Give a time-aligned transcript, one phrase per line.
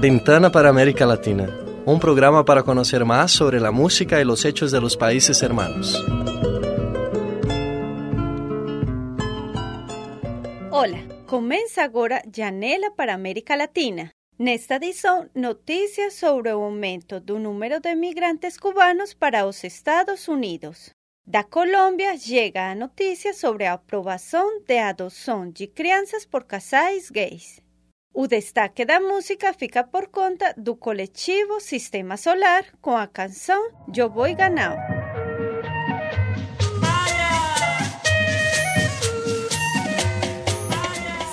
[0.00, 1.46] Ventana para América Latina,
[1.84, 6.02] un programa para conocer más sobre la música y los hechos de los países hermanos.
[10.70, 14.10] Hola, começa agora Janela para América Latina.
[14.38, 20.92] Nesta edição, notícias sobre o aumento do número de migrantes cubanos para os Estados Unidos.
[21.30, 27.60] Da Colômbia chega a notícia sobre a aprovação de adoção de crianças por casais gays.
[28.12, 34.10] O destaque da música fica por conta do coletivo Sistema Solar com a canção Eu
[34.10, 34.76] Vou Ganhar.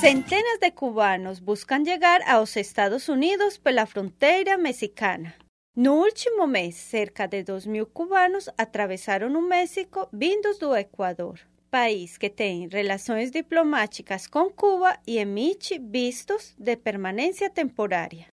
[0.00, 5.34] Centenas de cubanos buscan llegar a los Estados Unidos por la frontera mexicana.
[5.82, 12.28] No último mes, cerca de 2.000 cubanos atravesaron o México vindos do Equador, país que
[12.28, 18.26] tem relações diplomáticas com Cuba e emite vistos de permanência temporária.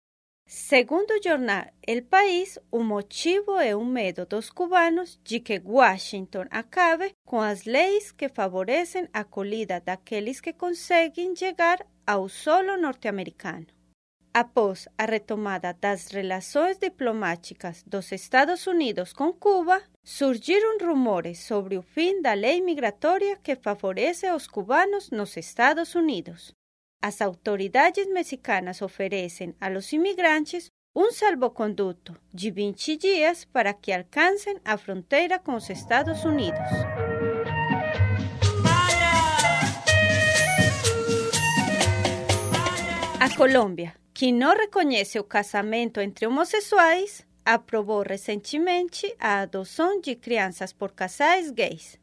[0.46, 6.48] Segundo o jornal El País, o motivo é o medo dos cubanos de que Washington
[6.52, 13.77] acabe com as leis que favorecem a acolhida daqueles que conseguem chegar ao solo norte-americano.
[14.40, 21.82] Após a retomada das relações diplomáticas dos Estados Unidos com Cuba, surgiram rumores sobre o
[21.82, 26.54] fim da lei migratória que favorece aos cubanos nos Estados Unidos.
[27.02, 34.60] As autoridades mexicanas oferecem a los imigrantes um salvoconduto de 20 dias para que alcancem
[34.64, 36.70] a fronteira com os Estados Unidos.
[43.20, 50.74] A Colômbia, que não reconhece o casamento entre homossexuais, aprovou recentemente a adoção de crianças
[50.74, 52.00] por casais gays.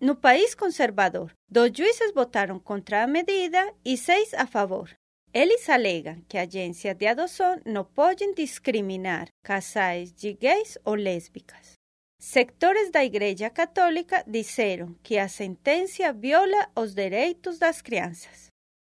[0.00, 4.88] No país conservador, dos juízes votaram contra a medida e seis a favor.
[5.34, 11.72] Eles alegam que agências de adoção não podem discriminar casais de gays ou lésbicas.
[12.20, 18.46] Sectores da Igreja Católica disseram que a sentença viola os direitos das crianças.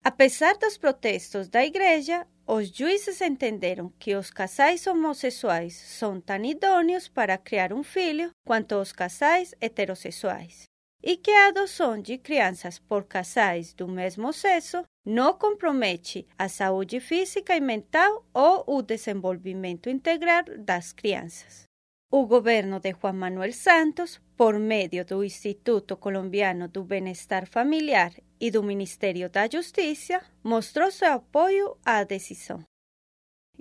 [0.04, 7.08] Apesar dos protestos da Igreja, os juízes entenderam que os casais homossexuais são tão idôneos
[7.08, 10.64] para criar um filho quanto os casais heterossexuais
[11.04, 17.00] e que a adoção de crianças por casais do mesmo sexo não compromete a saúde
[17.00, 21.66] física e mental ou o desenvolvimento integral das crianças.
[22.12, 28.52] O governo de Juan Manuel Santos, por meio do Instituto Colombiano do Bem-Estar Familiar e
[28.52, 32.64] do Ministério da Justiça, mostrou seu apoio à decisão.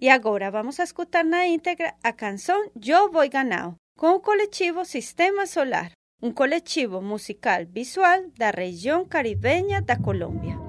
[0.00, 5.46] E agora vamos escutar na íntegra a canção Eu Vou Ganhar, com o coletivo Sistema
[5.46, 5.90] Solar,
[6.22, 10.67] um coletivo musical visual da região caribenha da Colômbia.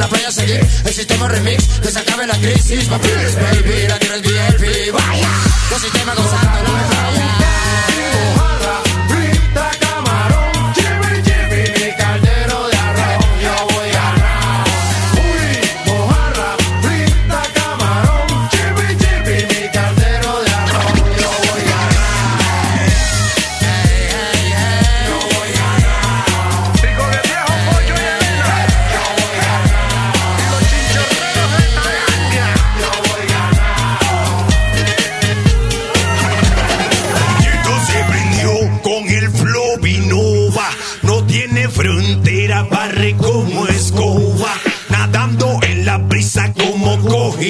[0.00, 1.64] La playa seguir el sistema remix.
[1.80, 2.88] Que se acabe la crisis.
[2.88, 4.92] Papi, baby, la tierra es VIP.
[4.92, 5.28] Vaya.
[5.70, 6.16] Los sistemas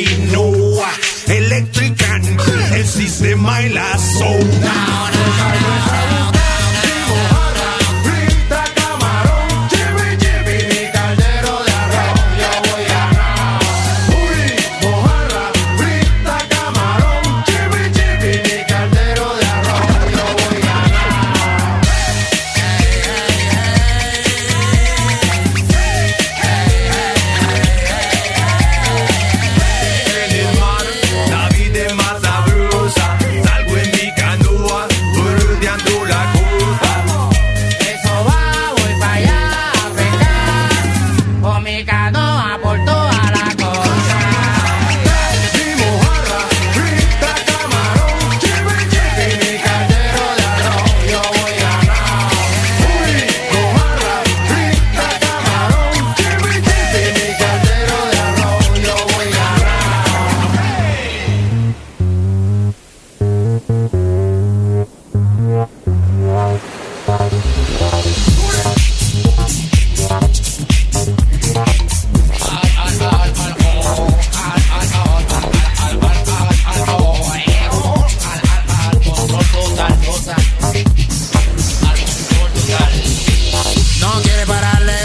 [0.00, 0.59] need no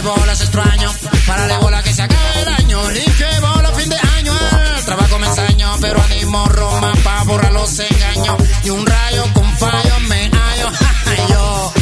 [0.05, 0.93] bolas extraño.
[1.25, 2.89] Párale bola que se acabe el año.
[2.91, 4.33] Linke bola fin de año.
[4.77, 8.35] El trabajo me ensaño, pero animo Roma pa' borrar los engaños.
[8.63, 10.69] Y un rayo con fallo me hallo.
[11.29, 11.73] Yo,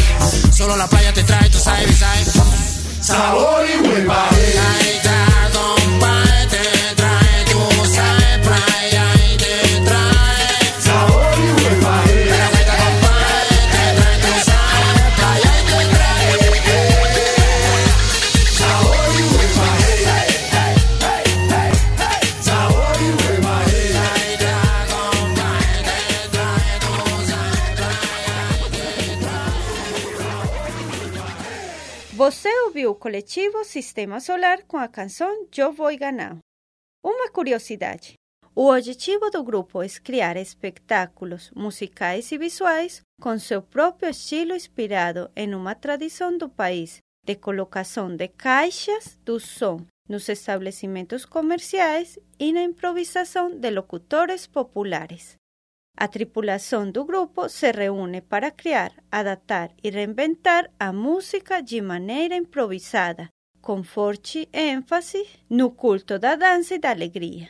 [0.52, 2.34] solo la playa te trae, tú sabes, ¿sabes?
[3.02, 3.63] Sabor
[32.96, 36.38] Coletivo Sistema Solar com a canção Eu Vou Ganhar.
[37.04, 38.14] Uma curiosidade:
[38.56, 45.32] o objetivo do grupo é criar espetáculos musicais e visuais com seu próprio estilo inspirado
[45.36, 52.52] em uma tradição do país de colocação de caixas do som nos estabelecimentos comerciais e
[52.52, 55.36] na improvisação de locutores populares.
[55.96, 62.36] A tripulação do grupo se reúne para criar, adaptar e reinventar a música de maneira
[62.36, 63.30] improvisada,
[63.62, 67.50] com forte ênfase no culto da dança e da alegria.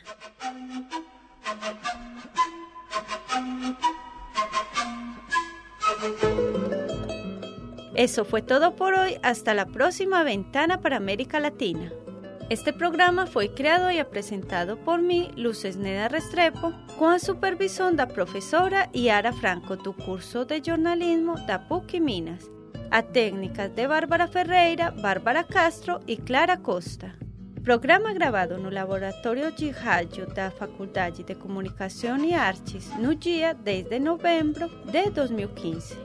[7.94, 9.18] Eso fue todo por hoy.
[9.22, 12.03] Hasta la próxima ventana para América Latina.
[12.50, 18.06] Este programa foi criado e apresentado por mim, Luces Neda Restrepo, com a supervisão da
[18.06, 22.50] professora Yara Franco do curso de jornalismo da PUC Minas,
[22.90, 27.14] a técnicas de Bárbara Ferreira, Bárbara Castro e Clara Costa.
[27.62, 33.88] Programa gravado no Laboratório de Rádio da Faculdade de Comunicação e Artes no dia 10
[33.88, 35.96] de novembro de 2015.